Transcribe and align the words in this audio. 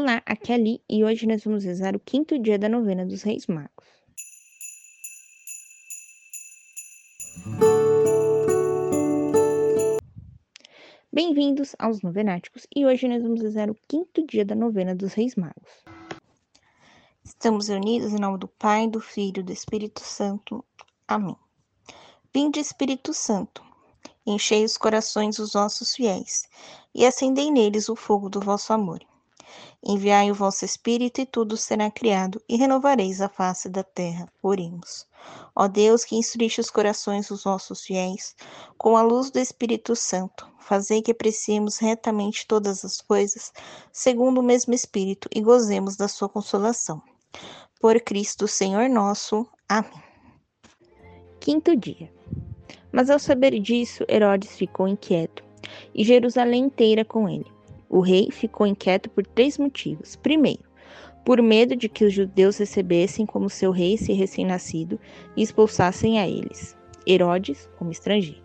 Olá, 0.00 0.22
aqui 0.24 0.52
é 0.52 0.54
a 0.54 0.58
Li 0.58 0.80
e 0.88 1.02
hoje 1.02 1.26
nós 1.26 1.42
vamos 1.42 1.64
rezar 1.64 1.96
o 1.96 1.98
quinto 1.98 2.38
dia 2.38 2.56
da 2.56 2.68
novena 2.68 3.04
dos 3.04 3.22
Reis 3.22 3.48
Magos. 3.48 3.84
Bem-vindos 11.12 11.74
aos 11.80 12.00
Novenáticos 12.00 12.64
e 12.76 12.86
hoje 12.86 13.08
nós 13.08 13.24
vamos 13.24 13.42
rezar 13.42 13.68
o 13.68 13.76
quinto 13.88 14.24
dia 14.24 14.44
da 14.44 14.54
novena 14.54 14.94
dos 14.94 15.14
Reis 15.14 15.34
Magos. 15.34 15.82
Estamos 17.24 17.66
reunidos 17.66 18.12
em 18.12 18.20
nome 18.20 18.38
do 18.38 18.46
Pai, 18.46 18.86
do 18.86 19.00
Filho 19.00 19.40
e 19.40 19.42
do 19.42 19.52
Espírito 19.52 19.98
Santo. 19.98 20.64
Amém. 21.08 21.36
Vinde, 22.32 22.60
Espírito 22.60 23.12
Santo, 23.12 23.64
enchei 24.24 24.64
os 24.64 24.76
corações 24.76 25.38
dos 25.38 25.54
vossos 25.54 25.92
fiéis 25.92 26.44
e 26.94 27.04
acendei 27.04 27.50
neles 27.50 27.88
o 27.88 27.96
fogo 27.96 28.28
do 28.28 28.38
vosso 28.38 28.72
amor. 28.72 29.07
Enviai 29.82 30.30
o 30.30 30.34
vosso 30.34 30.64
Espírito 30.64 31.20
e 31.20 31.26
tudo 31.26 31.56
será 31.56 31.88
criado, 31.90 32.42
e 32.48 32.56
renovareis 32.56 33.20
a 33.20 33.28
face 33.28 33.68
da 33.68 33.84
terra. 33.84 34.28
Oremos. 34.42 35.06
Ó 35.54 35.68
Deus, 35.68 36.04
que 36.04 36.16
instruiste 36.16 36.60
os 36.60 36.68
corações 36.68 37.28
dos 37.28 37.44
vossos 37.44 37.82
fiéis, 37.82 38.34
com 38.76 38.96
a 38.96 39.02
luz 39.02 39.30
do 39.30 39.38
Espírito 39.38 39.94
Santo, 39.94 40.50
fazei 40.58 41.00
que 41.00 41.12
apreciemos 41.12 41.78
retamente 41.78 42.46
todas 42.46 42.84
as 42.84 43.00
coisas, 43.00 43.52
segundo 43.92 44.38
o 44.40 44.42
mesmo 44.42 44.74
Espírito, 44.74 45.28
e 45.34 45.40
gozemos 45.40 45.96
da 45.96 46.08
sua 46.08 46.28
consolação. 46.28 47.00
Por 47.80 48.00
Cristo, 48.00 48.48
Senhor 48.48 48.88
nosso. 48.88 49.46
Amém. 49.68 50.02
Quinto 51.38 51.76
dia. 51.76 52.12
Mas 52.90 53.10
ao 53.10 53.18
saber 53.18 53.58
disso, 53.60 54.04
Herodes 54.08 54.56
ficou 54.56 54.88
inquieto, 54.88 55.44
e 55.94 56.04
Jerusalém 56.04 56.64
inteira 56.64 57.04
com 57.04 57.28
ele 57.28 57.57
o 57.88 58.00
rei 58.00 58.30
ficou 58.30 58.66
inquieto 58.66 59.08
por 59.10 59.26
três 59.26 59.58
motivos. 59.58 60.16
Primeiro, 60.16 60.62
por 61.24 61.42
medo 61.42 61.76
de 61.76 61.88
que 61.88 62.04
os 62.04 62.12
judeus 62.12 62.58
recebessem 62.58 63.26
como 63.26 63.50
seu 63.50 63.70
rei 63.70 63.94
esse 63.94 64.12
recém-nascido 64.12 64.98
e 65.36 65.42
expulsassem 65.42 66.18
a 66.18 66.28
eles, 66.28 66.76
Herodes 67.06 67.68
como 67.78 67.90
estrangeiro. 67.90 68.42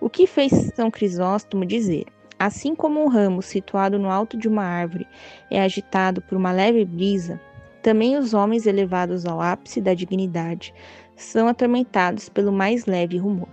O 0.00 0.10
que 0.10 0.26
fez 0.26 0.52
São 0.74 0.90
Crisóstomo 0.90 1.64
dizer? 1.64 2.04
Assim 2.38 2.74
como 2.74 3.02
um 3.02 3.08
ramo 3.08 3.40
situado 3.40 3.98
no 3.98 4.10
alto 4.10 4.36
de 4.36 4.46
uma 4.46 4.62
árvore 4.62 5.06
é 5.50 5.60
agitado 5.60 6.20
por 6.20 6.36
uma 6.36 6.52
leve 6.52 6.84
brisa, 6.84 7.40
também 7.82 8.16
os 8.16 8.34
homens 8.34 8.66
elevados 8.66 9.24
ao 9.24 9.40
ápice 9.40 9.80
da 9.80 9.94
dignidade 9.94 10.74
são 11.14 11.48
atormentados 11.48 12.28
pelo 12.28 12.52
mais 12.52 12.84
leve 12.84 13.16
rumor. 13.16 13.48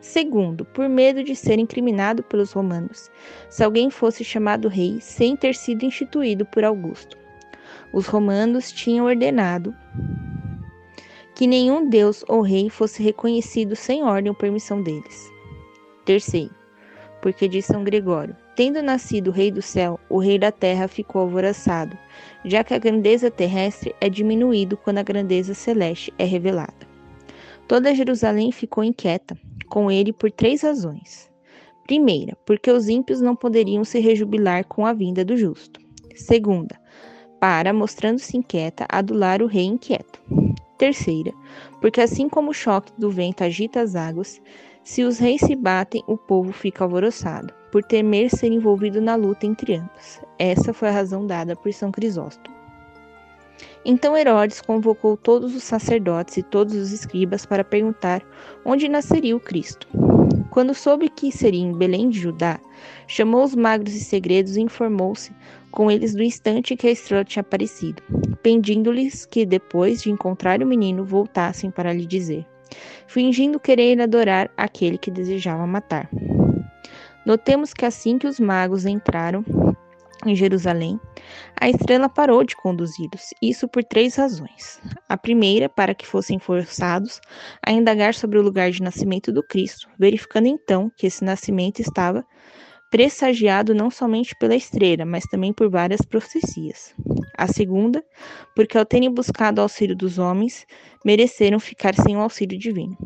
Segundo, 0.00 0.64
por 0.64 0.88
medo 0.88 1.22
de 1.22 1.36
ser 1.36 1.58
incriminado 1.58 2.22
pelos 2.22 2.52
romanos, 2.52 3.10
se 3.50 3.62
alguém 3.62 3.90
fosse 3.90 4.24
chamado 4.24 4.68
rei 4.68 4.98
sem 5.00 5.36
ter 5.36 5.54
sido 5.54 5.84
instituído 5.84 6.46
por 6.46 6.64
Augusto. 6.64 7.18
Os 7.92 8.06
romanos 8.06 8.72
tinham 8.72 9.06
ordenado 9.06 9.74
que 11.34 11.46
nenhum 11.46 11.88
deus 11.88 12.24
ou 12.28 12.40
rei 12.40 12.70
fosse 12.70 13.02
reconhecido 13.02 13.76
sem 13.76 14.02
ordem 14.02 14.30
ou 14.30 14.36
permissão 14.36 14.82
deles. 14.82 15.30
Terceiro, 16.04 16.54
porque 17.20 17.46
diz 17.46 17.66
São 17.66 17.84
Gregório: 17.84 18.36
Tendo 18.56 18.82
nascido 18.82 19.28
o 19.28 19.32
Rei 19.32 19.50
do 19.50 19.62
céu, 19.62 19.98
o 20.08 20.18
Rei 20.18 20.38
da 20.38 20.50
terra 20.50 20.88
ficou 20.88 21.22
alvoroçado, 21.22 21.96
já 22.44 22.64
que 22.64 22.74
a 22.74 22.78
grandeza 22.78 23.30
terrestre 23.30 23.94
é 24.00 24.08
diminuído 24.08 24.76
quando 24.76 24.98
a 24.98 25.02
grandeza 25.02 25.54
celeste 25.54 26.12
é 26.18 26.24
revelada. 26.24 26.88
Toda 27.66 27.94
Jerusalém 27.94 28.50
ficou 28.50 28.82
inquieta, 28.82 29.38
com 29.70 29.90
ele 29.90 30.12
por 30.12 30.30
três 30.30 30.60
razões. 30.60 31.30
Primeira, 31.84 32.36
porque 32.44 32.70
os 32.70 32.88
ímpios 32.88 33.20
não 33.20 33.34
poderiam 33.34 33.84
se 33.84 33.98
rejubilar 34.00 34.66
com 34.66 34.84
a 34.84 34.92
vinda 34.92 35.24
do 35.24 35.36
justo. 35.36 35.80
Segunda, 36.14 36.78
para, 37.40 37.72
mostrando-se 37.72 38.36
inquieta, 38.36 38.84
adular 38.88 39.40
o 39.42 39.46
rei 39.46 39.64
inquieto. 39.64 40.20
Terceira, 40.76 41.32
porque 41.80 42.00
assim 42.00 42.28
como 42.28 42.50
o 42.50 42.54
choque 42.54 42.92
do 42.98 43.10
vento 43.10 43.42
agita 43.42 43.80
as 43.80 43.96
águas, 43.96 44.40
se 44.84 45.02
os 45.02 45.18
reis 45.18 45.40
se 45.40 45.54
batem, 45.54 46.02
o 46.06 46.16
povo 46.16 46.52
fica 46.52 46.84
alvoroçado, 46.84 47.52
por 47.70 47.82
temer 47.82 48.30
ser 48.30 48.50
envolvido 48.52 49.00
na 49.00 49.14
luta 49.14 49.46
entre 49.46 49.76
ambos. 49.76 50.20
Essa 50.38 50.72
foi 50.72 50.88
a 50.88 50.92
razão 50.92 51.26
dada 51.26 51.54
por 51.54 51.72
São 51.72 51.90
Crisóstomo. 51.90 52.59
Então 53.84 54.16
Herodes 54.16 54.60
convocou 54.60 55.16
todos 55.16 55.54
os 55.54 55.62
sacerdotes 55.62 56.36
e 56.36 56.42
todos 56.42 56.74
os 56.74 56.92
escribas 56.92 57.46
para 57.46 57.64
perguntar 57.64 58.22
onde 58.64 58.88
nasceria 58.88 59.34
o 59.34 59.40
Cristo. 59.40 59.88
Quando 60.50 60.74
soube 60.74 61.08
que 61.08 61.30
seria 61.32 61.60
em 61.60 61.72
Belém 61.72 62.10
de 62.10 62.18
Judá, 62.18 62.58
chamou 63.06 63.44
os 63.44 63.54
magros 63.54 63.94
e 63.94 64.00
segredos 64.00 64.56
e 64.56 64.60
informou-se 64.60 65.32
com 65.70 65.90
eles 65.90 66.14
do 66.14 66.22
instante 66.22 66.76
que 66.76 66.88
a 66.88 66.90
estrela 66.90 67.24
tinha 67.24 67.40
aparecido, 67.40 68.02
pedindo-lhes 68.42 69.24
que, 69.24 69.46
depois 69.46 70.02
de 70.02 70.10
encontrar 70.10 70.62
o 70.62 70.66
menino, 70.66 71.04
voltassem 71.04 71.70
para 71.70 71.92
lhe 71.92 72.04
dizer, 72.04 72.44
fingindo 73.06 73.60
querer 73.60 74.00
adorar 74.00 74.50
aquele 74.56 74.98
que 74.98 75.10
desejava 75.10 75.66
matar. 75.66 76.10
Notemos 77.24 77.72
que 77.72 77.84
assim 77.84 78.18
que 78.18 78.26
os 78.26 78.40
magos 78.40 78.84
entraram 78.84 79.44
em 80.28 80.34
Jerusalém, 80.34 81.00
a 81.60 81.68
estrela 81.68 82.08
parou 82.08 82.44
de 82.44 82.56
conduzi-los, 82.56 83.34
isso 83.40 83.68
por 83.68 83.82
três 83.84 84.16
razões. 84.16 84.80
A 85.08 85.16
primeira, 85.16 85.68
para 85.68 85.94
que 85.94 86.06
fossem 86.06 86.38
forçados 86.38 87.20
a 87.64 87.72
indagar 87.72 88.14
sobre 88.14 88.38
o 88.38 88.42
lugar 88.42 88.70
de 88.70 88.82
nascimento 88.82 89.32
do 89.32 89.42
Cristo, 89.42 89.88
verificando 89.98 90.46
então 90.46 90.90
que 90.96 91.06
esse 91.06 91.24
nascimento 91.24 91.80
estava 91.80 92.24
pressagiado 92.90 93.72
não 93.74 93.90
somente 93.90 94.34
pela 94.38 94.56
estrela, 94.56 95.04
mas 95.04 95.24
também 95.24 95.52
por 95.52 95.70
várias 95.70 96.00
profecias. 96.02 96.92
A 97.38 97.46
segunda, 97.46 98.04
porque 98.54 98.76
ao 98.76 98.84
terem 98.84 99.10
buscado 99.10 99.60
o 99.60 99.62
auxílio 99.62 99.96
dos 99.96 100.18
homens, 100.18 100.66
mereceram 101.04 101.60
ficar 101.60 101.94
sem 101.94 102.16
o 102.16 102.20
auxílio 102.20 102.58
divino. 102.58 102.98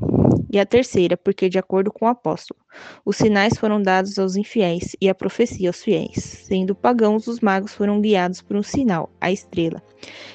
E 0.54 0.60
a 0.60 0.64
terceira, 0.64 1.16
porque, 1.16 1.48
de 1.48 1.58
acordo 1.58 1.90
com 1.90 2.04
o 2.04 2.08
apóstolo, 2.08 2.60
os 3.04 3.16
sinais 3.16 3.58
foram 3.58 3.82
dados 3.82 4.20
aos 4.20 4.36
infiéis 4.36 4.94
e 5.00 5.08
a 5.08 5.14
profecia 5.14 5.68
aos 5.68 5.82
fiéis. 5.82 6.44
Sendo 6.46 6.76
pagãos, 6.76 7.26
os 7.26 7.40
magos 7.40 7.74
foram 7.74 8.00
guiados 8.00 8.40
por 8.40 8.54
um 8.56 8.62
sinal, 8.62 9.10
a 9.20 9.32
estrela, 9.32 9.82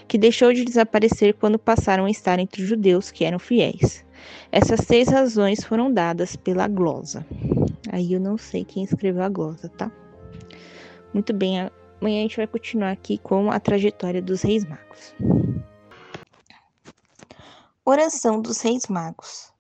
que 0.10 0.18
deixou 0.18 0.52
de 0.52 0.66
desaparecer 0.66 1.36
quando 1.36 1.58
passaram 1.58 2.04
a 2.04 2.12
estar 2.12 2.38
entre 2.38 2.62
os 2.62 2.68
judeus 2.68 3.12
que 3.12 3.24
eram 3.24 3.40
fiéis. 3.40 4.04
Essas 4.52 4.82
seis 4.82 5.08
razões 5.08 5.64
foram 5.64 5.90
dadas 5.90 6.36
pela 6.36 6.68
glosa. 6.68 7.26
Aí 7.90 8.12
eu 8.12 8.20
não 8.20 8.38
sei 8.38 8.66
quem 8.66 8.84
escreveu 8.84 9.24
a 9.24 9.30
glosa, 9.30 9.70
tá? 9.70 9.90
Muito 11.14 11.32
bem, 11.32 11.62
amanhã 12.02 12.20
a 12.20 12.24
gente 12.24 12.36
vai 12.36 12.48
continuar 12.48 12.92
aqui 12.92 13.18
com 13.20 13.50
a 13.50 13.58
trajetória 13.58 14.22
dos 14.22 14.42
reis 14.42 14.66
magos. 14.66 15.16
Oração 17.86 18.42
dos 18.42 18.60
reis 18.60 18.86
magos. 18.88 19.58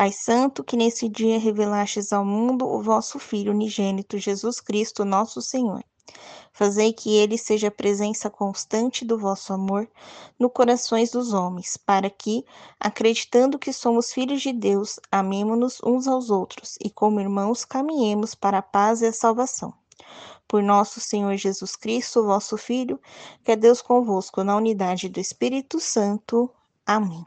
Pai 0.00 0.12
Santo, 0.12 0.64
que 0.64 0.78
nesse 0.78 1.10
dia 1.10 1.38
revelastes 1.38 2.10
ao 2.10 2.24
mundo 2.24 2.66
o 2.66 2.82
vosso 2.82 3.18
Filho 3.18 3.52
unigênito, 3.52 4.16
Jesus 4.16 4.58
Cristo, 4.58 5.04
nosso 5.04 5.42
Senhor. 5.42 5.84
Fazei 6.54 6.90
que 6.90 7.14
ele 7.14 7.36
seja 7.36 7.68
a 7.68 7.70
presença 7.70 8.30
constante 8.30 9.04
do 9.04 9.18
vosso 9.18 9.52
amor 9.52 9.86
no 10.38 10.48
corações 10.48 11.10
dos 11.10 11.34
homens, 11.34 11.76
para 11.76 12.08
que, 12.08 12.46
acreditando 12.80 13.58
que 13.58 13.74
somos 13.74 14.10
filhos 14.10 14.40
de 14.40 14.54
Deus, 14.54 14.98
amemo-nos 15.12 15.82
uns 15.84 16.08
aos 16.08 16.30
outros 16.30 16.78
e, 16.82 16.88
como 16.88 17.20
irmãos, 17.20 17.66
caminhemos 17.66 18.34
para 18.34 18.56
a 18.56 18.62
paz 18.62 19.02
e 19.02 19.06
a 19.06 19.12
salvação. 19.12 19.70
Por 20.48 20.62
nosso 20.62 20.98
Senhor 20.98 21.36
Jesus 21.36 21.76
Cristo, 21.76 22.24
vosso 22.24 22.56
Filho, 22.56 22.98
que 23.44 23.52
é 23.52 23.56
Deus 23.56 23.82
convosco 23.82 24.42
na 24.42 24.56
unidade 24.56 25.10
do 25.10 25.20
Espírito 25.20 25.78
Santo. 25.78 26.48
Amém. 26.86 27.26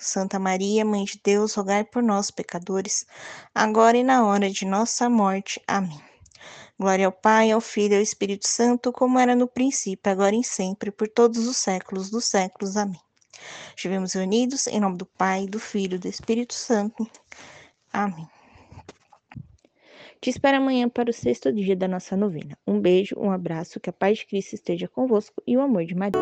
Santa 0.00 0.38
Maria, 0.38 0.84
Mãe 0.84 1.04
de 1.04 1.20
Deus, 1.22 1.54
rogai 1.54 1.84
por 1.84 2.02
nós, 2.02 2.30
pecadores, 2.30 3.04
agora 3.54 3.98
e 3.98 4.02
na 4.02 4.24
hora 4.24 4.50
de 4.50 4.64
nossa 4.64 5.10
morte. 5.10 5.60
Amém. 5.66 6.00
Glória 6.78 7.04
ao 7.04 7.12
Pai, 7.12 7.50
ao 7.50 7.60
Filho 7.60 7.92
e 7.92 7.96
ao 7.96 8.02
Espírito 8.02 8.48
Santo, 8.48 8.90
como 8.90 9.18
era 9.18 9.36
no 9.36 9.46
princípio, 9.46 10.10
agora 10.10 10.34
e 10.34 10.42
sempre, 10.42 10.90
por 10.90 11.06
todos 11.06 11.46
os 11.46 11.58
séculos 11.58 12.08
dos 12.08 12.24
séculos. 12.24 12.76
Amém. 12.78 12.98
Estivemos 13.76 14.14
unidos 14.14 14.66
em 14.66 14.80
nome 14.80 14.96
do 14.96 15.04
Pai, 15.04 15.46
do 15.46 15.60
Filho 15.60 15.96
e 15.96 15.98
do 15.98 16.08
Espírito 16.08 16.54
Santo. 16.54 17.06
Amém. 17.92 18.26
Te 20.20 20.28
espero 20.28 20.58
amanhã 20.58 20.88
para 20.88 21.10
o 21.10 21.14
sexto 21.14 21.52
dia 21.52 21.74
da 21.74 21.88
nossa 21.88 22.16
novena. 22.16 22.56
Um 22.66 22.80
beijo, 22.80 23.14
um 23.18 23.30
abraço, 23.30 23.80
que 23.80 23.90
a 23.90 23.92
paz 23.92 24.18
de 24.18 24.26
Cristo 24.26 24.54
esteja 24.54 24.88
convosco 24.88 25.42
e 25.46 25.56
o 25.56 25.60
amor 25.60 25.84
de 25.84 25.94
Maria. 25.94 26.20